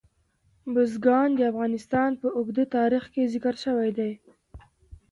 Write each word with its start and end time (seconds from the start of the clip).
بزګان 0.73 1.29
د 1.35 1.39
افغانستان 1.51 2.11
په 2.21 2.27
اوږده 2.37 2.65
تاریخ 2.75 3.03
کې 3.13 3.31
ذکر 3.33 3.55
شوی 3.63 3.89
دی. 3.97 4.11